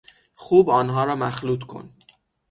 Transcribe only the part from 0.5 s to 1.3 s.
آنها را